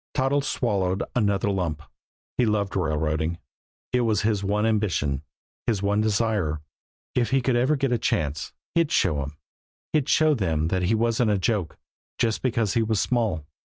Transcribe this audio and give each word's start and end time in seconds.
Toddles 0.15 0.47
swallowed 0.47 1.03
another 1.15 1.51
lump. 1.51 1.83
He 2.39 2.45
loved 2.47 2.75
railroading; 2.75 3.37
it 3.93 4.01
was 4.01 4.23
his 4.23 4.43
one 4.43 4.65
ambition, 4.65 5.21
his 5.67 5.83
one 5.83 6.01
desire. 6.01 6.59
If 7.13 7.29
he 7.29 7.39
could 7.39 7.55
ever 7.55 7.75
get 7.75 7.91
a 7.91 7.99
chance, 7.99 8.51
he'd 8.73 8.91
show 8.91 9.13
them! 9.17 9.37
He'd 9.93 10.09
show 10.09 10.33
them 10.33 10.69
that 10.69 10.81
he 10.81 10.95
wasn't 10.95 11.29
a 11.29 11.37
joke, 11.37 11.77
just 12.17 12.41
because 12.41 12.73
he 12.73 12.81
was 12.81 12.99
small! 12.99 13.45